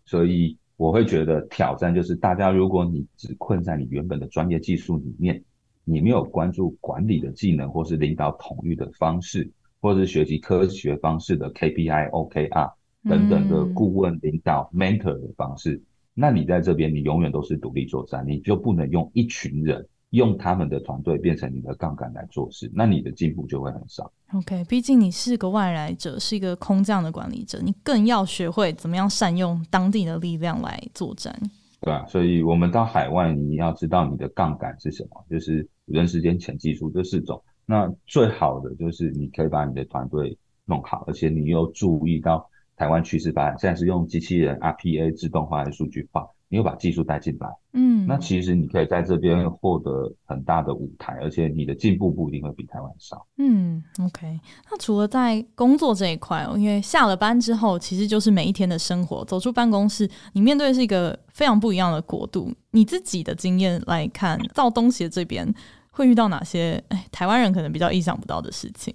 [0.05, 5.43] 所以我会觉得挑战就是，大家如果你只困在你原本的专业技术里面，
[5.85, 9.51] 你没有关注管理的技能，或是领导统御的方式，
[9.81, 12.73] 或是学习科学方式的 KPI、OKR。
[13.07, 15.83] 等等的顾问、领导、mentor 的方式，
[16.15, 24.11] 那你在这边，你永远都是独立作战，你就不能用一群人，用他们的团队变成你的杠杆来做事，那你的进步就会很少。
[24.33, 31.35] OK，毕竟你是个外来者，是一个空降的管理者，你更要学会怎么样善用当地的力量来作战。
[31.81, 37.43] 对啊，所以我们到海外，你要知道你的杠杆是什么，就是人、时间、钱、技术这四种。
[37.67, 42.49] 那最好的就是你可以把你的团队弄好，而且你又注意到。
[42.77, 53.27] 台湾趋势发展，现在是用机器人 RPA 自动化的数据化，你又把技术带进来，嗯，那其实你可以在这边获得很大的舞台，而且你的进步不一定会比台湾少。
[53.39, 54.39] 嗯，OK。
[54.71, 59.25] 那除了在工作这一块哦，因为下了班之后，其实就是每一天的生活。
[59.25, 62.53] 走出办公室，你面对是一个非常不一样的国度。
[62.71, 65.53] 你自己的经验来看，到东协这边
[65.91, 68.95] 会遇到哪些哎，台湾人可能比较意想不到的事情？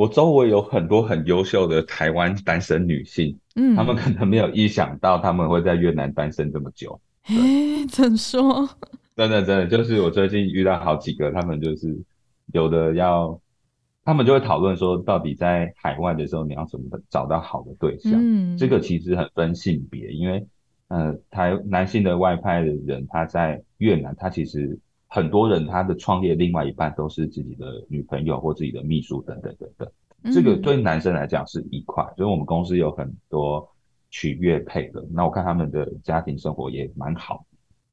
[0.00, 3.38] 我周围有很多很优秀的台湾单身女性。
[3.54, 6.98] 嗯，他们可能没有意想到他们会在越南单身这么久。
[7.24, 8.66] 哎、欸，怎说？
[9.14, 11.94] 真的真的，就是我最近遇到好几个，他们就是
[12.54, 13.38] 有的要，
[14.02, 18.14] 他们就会讨论说，到底在海外的时候你要怎么找到好的对象？
[18.16, 20.46] 嗯，这个其实很分性别，因为
[20.88, 24.78] 呃，台男性的外派的人他在越南，他其实
[25.10, 30.32] 很多人他的创业另外一半都是自己的女朋友或自己的秘书等等等等。
[30.32, 33.68] 这个对男生来讲是一块，所以我们公司有很多
[34.10, 37.44] 取悦配的，那我看他们的家庭生活也蛮好。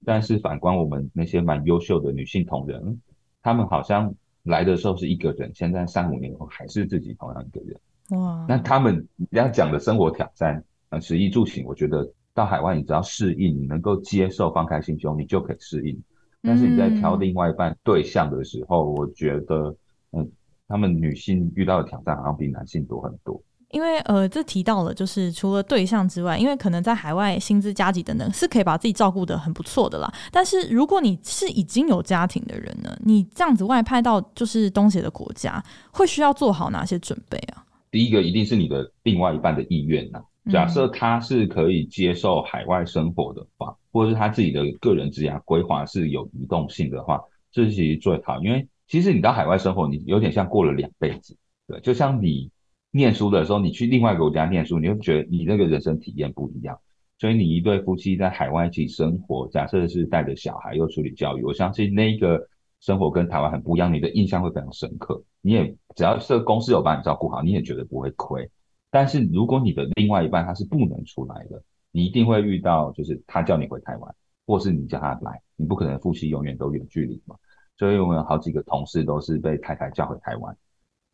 [0.05, 3.01] 但是反观我们那些蛮优秀的女性同仁，
[3.41, 8.19] 他们好像来的时候是一个人，现在三五年后还是自己同样一个人。
[8.19, 8.45] 哇！
[8.47, 15.99] 那他们要讲的生活挑战，呃，食衣住行，我觉得到海外你只要适应，你能够接受，放开心胸，你就可以适应。
[16.47, 19.75] 但是你在挑另外一半对象的时候，我觉得，
[20.13, 20.31] 嗯。
[20.69, 30.13] 他们女性遇到的挑战好像比男性多很多，因为呃，这提到了就是除了对象之外，因为可能在海外薪资加给等等是可以把自己照顾得很不错的啦。
[30.29, 37.63] 但是如果你是已经有家庭的人呢，你这样子外派到就是东协的国家，会需要做好哪些准备啊？
[37.89, 40.21] 第一个一定是你的另外一半的意愿呐。
[40.49, 48.67] 假设他是可以接受海外生活的话，或者是他自己的个人职业规划是有移动性的话，这是其实最好，因为。
[48.89, 51.35] 其实你到海外生活，你有点像过了两辈子，
[51.67, 52.49] 对，就像你
[52.89, 56.79] 念书的时候，你去另外一个国家念书，你会觉得你那个人生体验不一样。
[57.19, 62.47] 所以你一对夫妻在海外一起生活，假设是带着小孩又处理教育，我相信那个
[62.79, 65.21] 生活跟台湾很不一样，你的印象会非常深刻。
[65.41, 68.49] 你也只要是公司有把你照顾好，你也觉得不会亏。
[68.89, 77.35] 但是如果你的另外一半他是不能出来的，你一定会遇到，就是他叫你回台湾，或是你叫他来，你不可能夫妻永远都远距离嘛。
[77.77, 80.55] 所以我们有好几个同事都是被太太叫回台湾，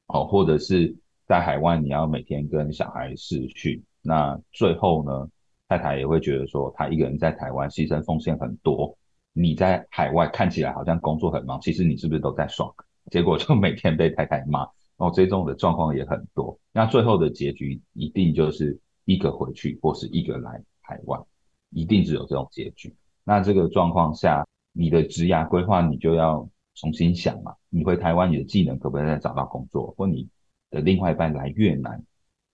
[0.07, 5.29] 哦，或者是在海外你要每天跟小孩视讯，那最后呢，
[5.67, 8.97] 太太也会觉得说，她一个人在台湾牺牲奉献很多，
[9.33, 12.73] 你在海外看起来好像工作很忙，其实你是不是都在爽？
[13.12, 14.65] 结果就每天被太太骂，
[14.97, 16.60] 然后这种的状况也很多。
[16.71, 21.21] 那最后的结局一定就是一个回去，或是一个来台湾，
[21.69, 22.95] 一定只有这种结局。
[23.23, 26.47] 那这个状况下，你的职涯规划你就要。
[26.75, 29.93] 重新想嘛，你回台湾，你的技能可不可以再找到工作？
[29.95, 30.27] 或你
[30.71, 32.03] 的另外一半来越南，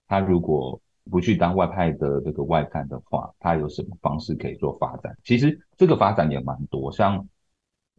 [0.09, 5.17] 他如果不去当外派的这个外干的话，他有什么方式可以做发展？
[5.23, 7.25] 其实这个发展也蛮多，像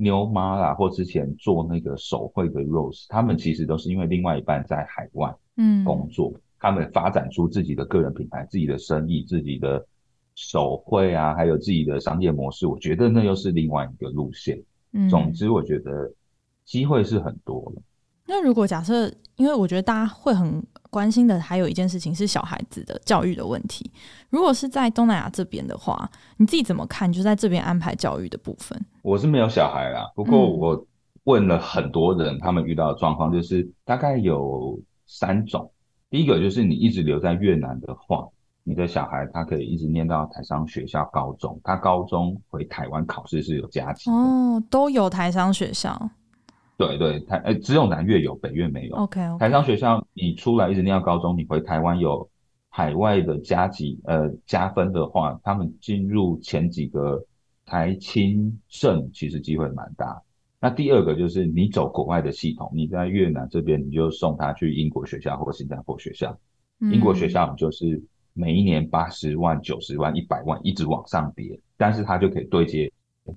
[0.01, 9.87] 妞妈啦，或之前做那个手绘的 Rose，他们其实都是因为另外一半在海外嗯工作，嗯、他们发展出自己的个人品牌、自己的生意、自己的
[10.35, 12.67] 手绘啊，还有自己的商业模式。
[12.67, 14.59] 我觉得那又是另外一个路线。
[14.93, 16.11] 嗯，总之我觉得
[16.65, 17.83] 机会是很多的。
[18.27, 23.91] 那如果假设，因为我觉得大家会很关心的，还有一件事情是小孩子的教育的问题。
[24.29, 27.11] 如果是在东南亚这边的话，你自己怎么看？
[27.11, 28.79] 就在这边安排教育的部分。
[29.03, 30.87] 我是没有小孩啦，不过我
[31.25, 35.71] 问了很多人，他们遇到的状况就是大概有三种。
[36.11, 38.27] 第一个就是你一直留在越南的话。
[38.63, 46.11] 你的小孩他可以一直念到台商学校高中，他高中回台湾考试是有加级哦，都有台商学校。
[46.81, 48.97] 对对，台呃只有南越有，北越没有。
[48.97, 49.39] OK, okay.
[49.39, 52.29] 台商学校你出来一直念到高中，你回台湾有
[52.71, 57.23] 海外的加级呃加分的话，他们进入前几个
[57.67, 60.23] 台清圣其实机会蛮大。
[60.59, 66.39] 那第二个就是你走国外的系统，你在越南这边你就送他去英国学校或新加坡学校，
[66.81, 68.03] 嗯、英国学校就是。
[68.33, 72.91] 每一年八十万、九十万、一百万一直往上叠，但是他就可以对接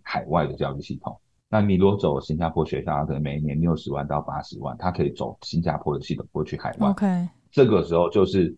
[0.04, 1.20] 海外的教育系统。
[1.54, 6.90] 那你如果走新加坡学校，可能每一年六十万到八十万，他可以走新加坡的系统过去海外。
[6.90, 7.06] OK，
[7.52, 8.58] 这个时候就是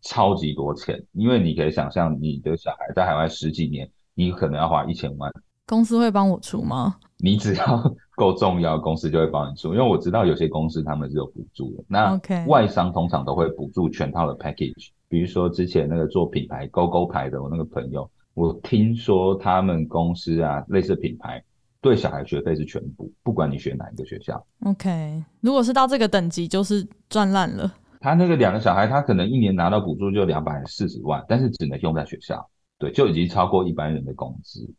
[0.00, 5.30] 超级多钱，因为你可以想象，你的小孩在海外十几年，你可能要花一千万。
[5.68, 6.96] 公司会帮我出吗？
[7.18, 9.72] 你只要 够重要，公司就会帮你出。
[9.72, 11.84] 因为我知道有些公司他们是有补助的。
[11.86, 14.88] 那外商通常都会补助全套的 package。
[15.08, 21.40] 比如说之前那个做品牌勾勾牌的我那个朋友，我听说他们公司啊，类似品牌
[21.82, 24.42] 对小孩学费是全部，不管你学哪一个学校。
[24.64, 27.70] OK，如果是到这个等级，就是赚烂了。
[28.00, 34.72] 他那个两个小孩，他可能一年拿到补助就两百四十万，但是只能用在学校，对，就已经超过一般人的工资。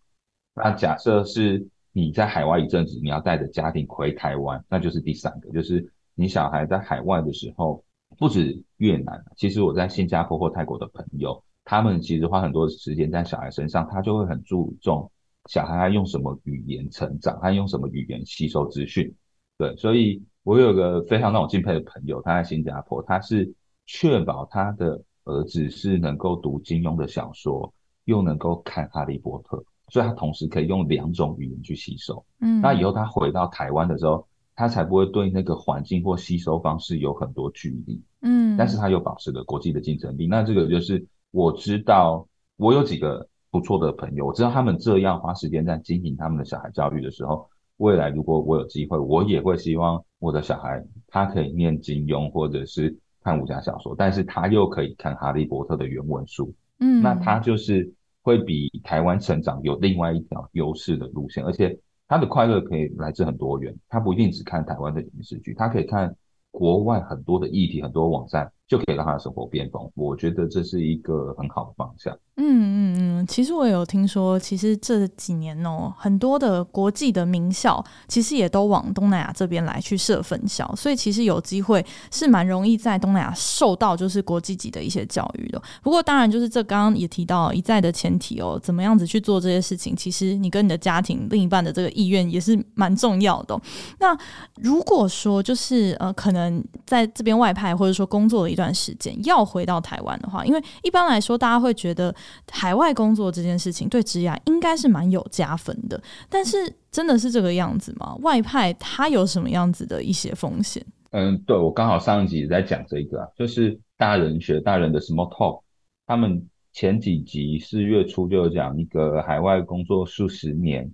[0.55, 5.85] 那假设是你在海外一阵子，你要带着家庭回台湾，那就是第三个，就是
[6.15, 7.83] 你小孩在海外的时候，
[8.17, 15.11] 不止越南，其实我在新加坡或泰国的朋友，他们其实花很多时间在小孩身上，他就会很注重
[15.49, 19.13] 小孩他用什么语言成长，他用什么语言吸收资讯。
[19.57, 23.53] 对，所以我有个非常让我敬佩的朋友，他在新加坡，他是
[23.85, 27.73] 确保他的儿子是能够读金庸的小说，
[28.05, 32.25] 又能够看哈利波特，所以他同时可以用两种语言去吸收。
[32.39, 38.01] 嗯，那以后他回到台湾的时候，他才不会对那个环境或吸收方式有很多距离。
[38.21, 40.25] 嗯，但是他又保持了国际的竞争力。
[40.25, 42.27] 那这个就是我知道，
[42.57, 47.47] 我有几个不错的朋友，我知道他们这样花时间在经营他们的小孩教育的时候。
[47.77, 56.53] 未来如果我有机会，我也会希望我的小孩他可以念金庸或者是看武侠小说，但是他又可以看哈利波特的原文书。
[56.79, 57.93] 嗯，那他就是
[58.23, 61.77] 会比台湾成长有另外一条优势的路线，而且
[62.07, 66.15] 他的快乐可以来自很多元，他不一定只看台湾的影视剧，他可以看
[66.51, 70.03] 国外很多的议题、很多网站，就可以让他的生活变丰富。
[70.03, 72.17] 我觉得这是一个很好的方向。
[72.35, 85.61] 嗯嗯嗯，其实我有听说，其实这几年哦，很多的国际的名校其实也都往东南亚这边来去设分校，所以其实有机会是蛮容易在东南亚受到就是国际级的一些教育的。
[85.83, 93.59] 不过当然就是这刚刚也提到一再的前提哦，怎么样子去做这些事情，其实你跟你的家庭另一半的这个意愿也是蛮重要的。
[93.99, 94.17] 那
[94.55, 102.13] 如果说就是呃，可能在这边外派或者说工作了一段段时间要回到台湾的话，因为一般来说大家会觉得。
[102.51, 106.55] 海外工作这件事情对职涯应该是蛮有加分的，但是
[106.91, 108.15] 真的是这个样子吗？
[108.21, 110.85] 外派它有什么样子的一些风险？
[111.11, 115.61] 嗯，对，我刚好上一集也在讲这个啊，就是大人学大人的 small talk，
[116.05, 120.89] 他们前几集四月初就有讲一个海外工作数十年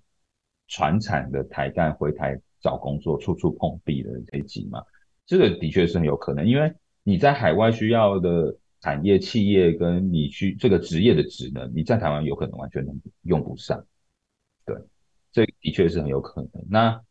[0.68, 4.82] 传产的台干回台找工作处处碰壁的这一集嘛，
[5.28, 6.74] 这个的确是很有可能，因为
[7.10, 8.58] 你在海外需要的。
[8.82, 12.82] 产业、企业跟你去这个职业的职能，你在台湾有可能完全
[13.24, 13.86] 用不上。
[14.66, 14.74] 对，
[15.34, 16.66] 这的确是很有可能。
[16.70, 17.02] 那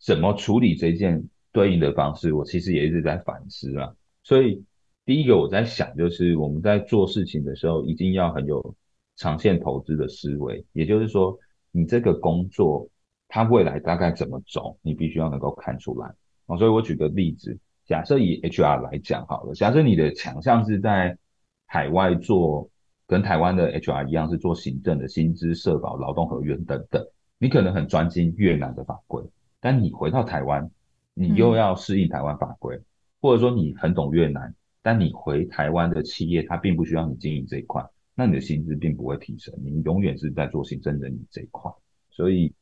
[0.00, 3.94] 怎么处理这件对应的方式，我其实也一直在反思啊。
[4.22, 4.64] 所以
[5.04, 8.74] 第一个我在想，就是我们在做事情的时候，一定要很有
[9.16, 10.64] 长线投资的思维。
[10.72, 11.38] 也就是说，
[11.70, 12.88] 你这个工作
[13.28, 16.08] 它未来大概怎么走，你必须要能够看出来。
[16.46, 17.58] 啊，所以我举个例子。
[17.88, 21.16] 假设以 HR 来讲好了，假设你的强项是在
[21.64, 22.68] 海外做，
[23.06, 27.02] 跟台湾的 HR 一样是做行政的薪资、社保、劳动合约等等，
[27.38, 29.24] 你可能很专精越南的法规，
[29.58, 30.70] 但你回到台湾，
[31.14, 32.84] 你又要适应台湾法规，嗯，
[33.22, 37.82] 或者说你很懂越南，但你回台湾的企业它并不需要你经营这一块，
[38.14, 41.72] 那你的薪资并不会提升，你永远是在做行政人员这一块，
[42.10, 42.52] 所以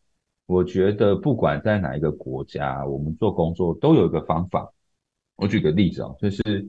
[0.46, 4.72] 我觉得不管在哪一个国家，我们做工作都有一个方法。
[5.36, 6.68] 我举个例子哦，就是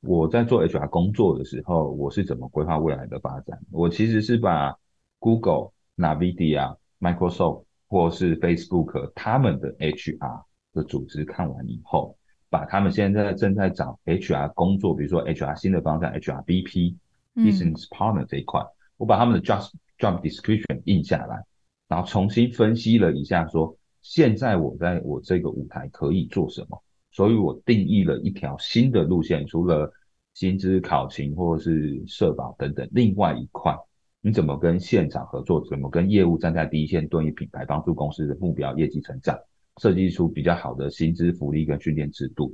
[0.00, 3.58] 我在做 HR 工作的时候，我是怎么规划未来的发展？
[3.70, 4.76] 我其实是把
[5.18, 10.42] Google、NVIDIA、Microsoft 或是 Facebook 他们的 HR
[10.72, 12.16] 的组织看完以后，
[12.48, 16.94] 把他们现在正在找 HR 工作，比如说 HR 新的方向 HRBP、
[17.34, 18.64] Business Partner 这一块，
[18.96, 21.44] 我把他们的 Job Job Description 印下来，
[21.88, 26.80] 然后重新分析了一下，说现在我在我这个舞台可以做什么。
[27.14, 29.92] 所以我定义了一条新的路线，除了
[30.34, 33.72] 薪资考勤或者是社保等等，另外一块，
[34.20, 39.38] 你怎么跟现场合作，怎么跟业务站在第一线，对于品牌，帮助公司的目标业绩成长，
[39.80, 42.52] 设计出比较好的薪资福利跟训练制度。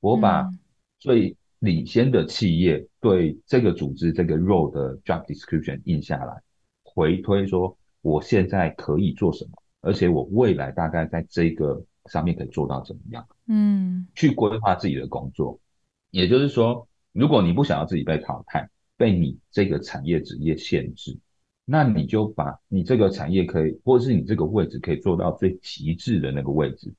[0.00, 0.48] 我把
[0.98, 6.34] 最领先的企业对这个组织这个 role 的 job description 印下来，
[6.82, 9.50] 回推说我现在可以做什么，
[9.82, 11.84] 而且我未来大概在这个。
[12.08, 13.26] 上面可以做到怎么样？
[13.46, 15.60] 嗯，去规划自己的工作。
[16.10, 21.18] 也就是说，如果你不想要自己被淘汰，被你这个产业职业限制，
[21.64, 26.92] 那你就把你这个产业可以，或者是你这个位置可以做到最极致的那个位置。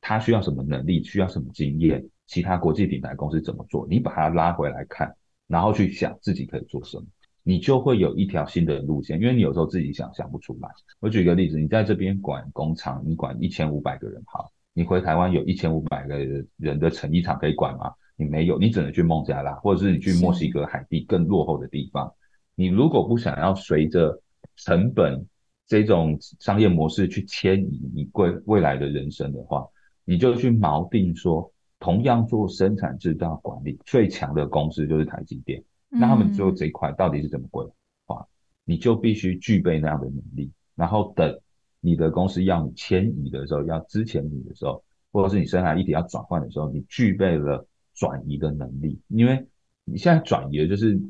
[0.00, 1.02] 它需要什么能力？
[1.04, 2.04] 需要什么经验？
[2.26, 3.86] 其他国际品牌公司怎么做？
[3.88, 5.14] 你把它拉回来看，
[5.46, 7.04] 然后去想自己可以做什么，
[7.42, 9.20] 你就会有一条新的路线。
[9.20, 10.68] 因为你有时候自己想想不出来。
[11.00, 14.50] 我举个例子，你在这边管工厂，你管一千五百个人，好。
[14.74, 16.16] 你回台湾有一千五百个
[16.56, 17.92] 人的成衣厂可以管吗？
[18.16, 22.10] 你没有，你只能去孟加拉，或者是你去墨西哥海地更落后的地方。
[22.54, 24.22] 你如果不想要随着
[24.56, 25.26] 成本
[25.66, 29.66] 这种商业模式去迁移你未未来的人生的话，
[30.04, 35.62] 你就去锚定说，同样做生产制造管理最强的公司就是台积电，
[35.92, 37.64] 那他们做这一块到底是怎么规
[38.06, 38.26] 划？
[38.64, 41.38] 你就必须具备那样的能力，然后等
[41.80, 48.98] 你的公司要你迁移的时候，要支遣你的时候，或者是你生涯议题要转换的时候，你具备了转移的能力。
[49.08, 49.46] 因为
[49.84, 51.00] 你现在转移的就是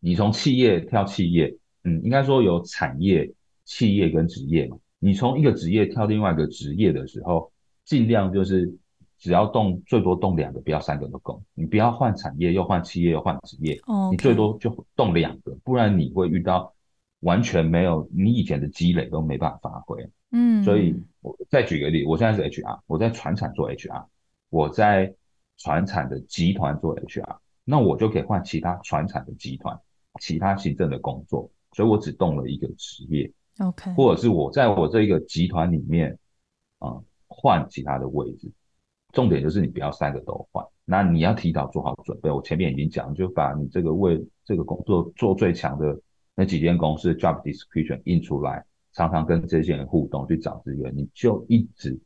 [0.00, 3.30] 你从企业跳企业，嗯，应该说有产业、
[3.64, 4.78] 企业跟职业嘛。
[4.98, 7.52] 你从一个职业跳另外一个职业的时候，
[7.84, 8.74] 尽量就是
[9.24, 11.42] 只要动最多动两个，不要三个都够。
[11.54, 14.10] 你不要换产业又换企业又换职业，Okay.
[14.10, 16.70] 你最多就动两个，不然你会遇到。
[17.20, 20.06] 完全没有，你以前的积累都没办法发挥。
[20.32, 24.04] 嗯，所以我再举个例，我现在是 HR，我在船厂做 HR，
[24.50, 25.14] 我在
[25.56, 29.80] 船厂的集团做 HR，那我就可以换其他船厂的集团，
[30.20, 33.32] 其他行政的工作，所以我只动了一个职业。
[33.60, 36.18] OK，或者是我在我这一个集团里面
[36.78, 38.52] 啊、嗯、换其他的位置，
[39.14, 42.30] 重点就是你不要三个都换，那你要提早做好准备。
[42.30, 45.98] 我前面已经讲，就把你这个为这个工作做最强的。
[46.36, 51.96] 那几间公司 job description 印出来，常常跟这些人互动去找资源，你就一直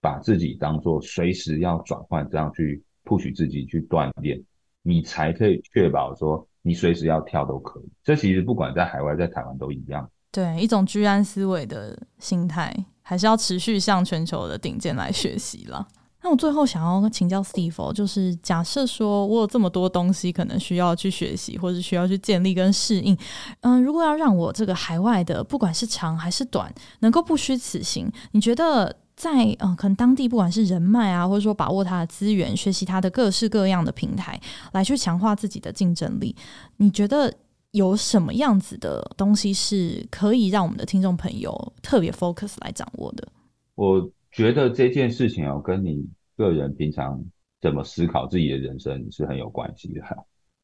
[0.00, 4.42] 把自己当做随时要转换，这样去 push 自己去锻炼，
[4.82, 7.88] 你才可以确保说你随时要跳都可以。
[8.02, 10.10] 这其实不管在海外在台湾都一样。
[10.32, 15.86] 对，一种居安思危的心态，还是要持续向全球的顶尖来学习了。
[16.24, 23.16] 那我最后想要请教 Steve，就是假设说我有这么多东西可能需要去学习，或者需要去建立跟适应，
[23.62, 34.40] 嗯，如果要让我这个海外的不管是长还是短，能够不虚此行，你觉得在嗯可能当地不管是人脉啊，或者说把握它的资源，学习它的各式各样的平台，
[34.72, 36.36] 来去强化自己的竞争力，
[36.76, 37.34] 你觉得
[37.72, 43.26] 有什么样子的东西是可以让我们的听众朋友特别 focus 来掌握的？
[43.74, 44.08] 我。
[44.32, 47.22] 觉得这件事情哦，跟你个人平常
[47.60, 50.02] 怎么思考自己的人生是很有关系的，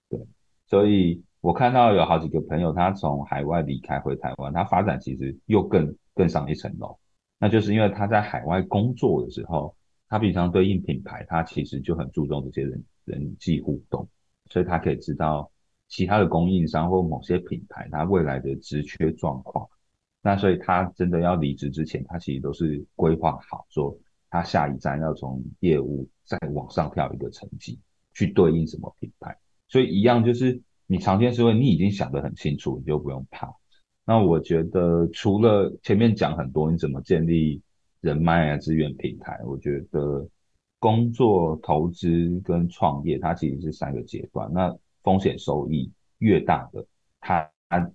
[0.08, 0.18] 对。
[0.66, 6.98] 所以我看到有好几个朋友，他从海外离开回台湾，他发展其实又更更上一层楼。
[7.38, 9.76] 那就是因为他在海外工作的时候，
[10.08, 14.08] 他平常对应品牌，他其实就很注重这些人人际互动，
[14.50, 15.50] 所以他可以知道
[15.88, 19.68] 其他的供应商或某些品牌他未来的职缺状况。
[20.22, 23.96] 那所以他真的要离职之前，他其实都是规划好，说
[24.28, 27.78] 他下一站要从业务再往上跳一个层级，
[28.12, 29.36] 去对应什么品牌。
[29.68, 33.54] 所以一样就是你常见思维，你已经想得很清楚，你就不用怕。
[34.04, 37.62] 那我觉得除了前面讲很多你怎么建立
[38.00, 40.26] 人脉啊、资源平台，我觉得
[40.78, 44.50] 工作、投资跟创业，它其实是三个阶段。
[44.52, 46.84] 那风险收益越大的，
[47.20, 47.50] 它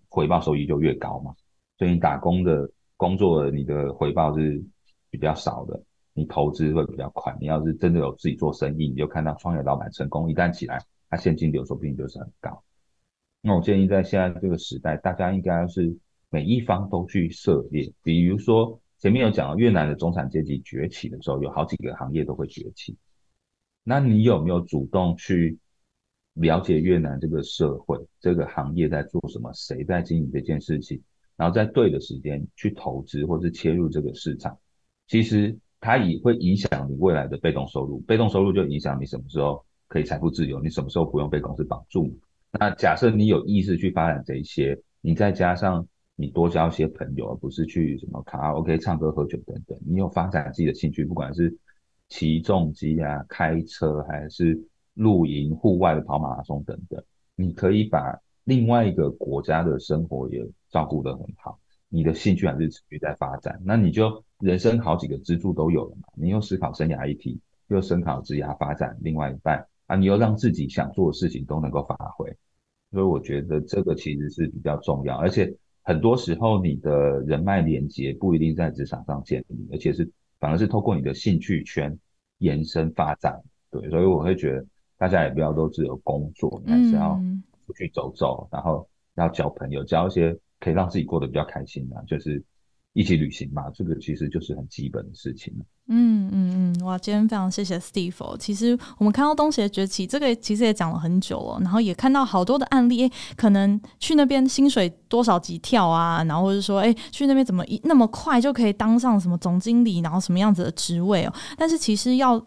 [0.07, 1.33] 回报收益就越高嘛。
[1.77, 4.63] 所以你打工的工作，你的回报是
[5.09, 5.81] 比较少的，
[6.13, 7.35] 你投资会比较快。
[7.39, 12.63] 你要是真的有自己做生意，你就看到创业老板成功，一旦起来，他现金流说不定就是很高。
[13.41, 15.97] 那我建议在现在这个时代，大家应该是
[16.29, 17.91] 每一方都去涉猎。
[18.01, 22.95] 比如说前面有讲到越南的中产阶级崛起的时候，有好几个行业都会崛起。
[23.83, 25.57] 那你有没有主动去
[26.35, 31.01] 了解越南这个社会，这个行业在做什么，谁在经营这件事情？
[31.35, 34.57] 然后在对的时间去投资或是切入这个市场，
[35.07, 37.99] 其实它也会影响你未来的被动收入。
[38.01, 42.15] 被动收入就影响你什么时候可以财富自由，你什么时候不用被公司绑住。
[42.51, 51.57] 那假设你有意识去发展这一些，你再加上你多交一些朋友，而不是去什么卡拉 OK 唱歌喝酒等等，你有发展自己的兴趣，不管是
[52.09, 54.59] 骑重机啊、开车还是
[54.93, 57.03] 露营、户外的跑马拉松等等，
[57.35, 66.07] 你可以把另外一个国家的生活也照顾得很好，你的兴趣还是持续在发展，那你就人生好几个支柱都有了嘛。
[66.15, 72.35] 你又思考生涯议题，又思考职涯发展，另外一半啊，你又让自己想做的事情都能够发挥，
[72.89, 80.09] 所以我觉得这个其实是比较重要，而且很多时候你的人脉连接不一定在职场上建立，而且是
[80.39, 81.95] 反而是透过你的兴趣圈
[82.39, 83.39] 延伸发展。
[83.69, 84.65] 对，所以我会觉得
[84.97, 87.21] 大家也不要都只有工作，你还是要
[87.67, 90.35] 出去走走，然后要交朋友，交一些。
[90.63, 92.41] 可以让自己过得比较开心啊，就是
[92.93, 95.53] 一起旅行嘛，这个其实就是很基本的事情。
[95.89, 98.37] 嗯嗯嗯，哇，今天非常谢谢 Steve。
[98.37, 111.33] 其实我们看到东协崛起，这个其实也讲了很久了，然后也看到好多的案例，可能去那边薪水多少级跳啊，然后或者说，诶，去那边怎么一那么快就可以当上什么总经理，然后什么样子的职位哦？
[111.57, 112.39] 但是其实要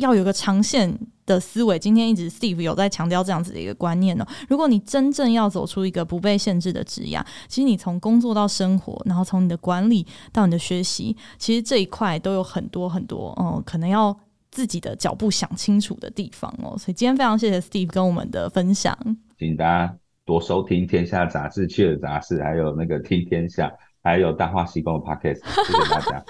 [0.00, 4.26] 要有个长线的思维，今天一直 Steve 有在强调这样子的一个观念哦。
[4.48, 14.18] 如果你真正要走出一个不被限制的职涯，其实你从工作到生活，然后从你的管理到你的学习，其实这一块都有很多很多哦，可能要
[14.50, 16.76] 自己的脚步想清楚的地方哦。
[16.76, 18.96] 所以今天非常谢谢 Steve 跟我们的分享，
[19.38, 23.70] 请大家多收听《天下杂志》、《趣的杂志》，还有那个听天下。
[24.02, 26.22] 还有大话西贡的 Podcast， 谢谢大家。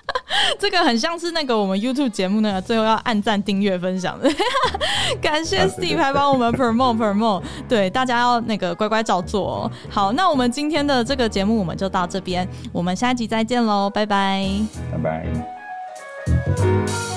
[0.58, 4.28] 这个很像是那个我们 YouTube 节目那个最后要按赞、订阅、分享的，
[5.20, 9.70] 感谢 Steve 还帮我们 promote promote，对，大家要那个乖乖照做哦。
[9.88, 14.46] 好，那我们今天的这个节目我们就到这边，我们下一集再见喽，拜拜，
[14.92, 17.09] 拜拜。